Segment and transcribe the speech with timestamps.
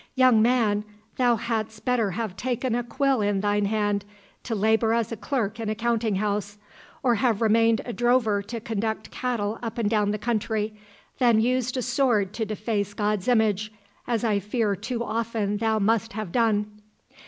[0.15, 0.83] "Young man,
[1.17, 4.03] thou hadst better have taken a quill in thine hand,
[4.41, 6.57] to labour as a clerk in a counting house,
[7.03, 10.73] or have remained a drover to conduct cattle up and down the country,
[11.19, 13.71] than used a sword to deface God's image,
[14.07, 16.81] as I fear too often thou must have done."